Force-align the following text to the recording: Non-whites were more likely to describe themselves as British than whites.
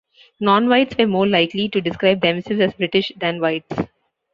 Non-whites 0.39 0.97
were 0.97 1.05
more 1.05 1.27
likely 1.27 1.69
to 1.69 1.79
describe 1.79 2.21
themselves 2.21 2.59
as 2.59 2.73
British 2.73 3.11
than 3.19 3.39
whites. 3.39 3.77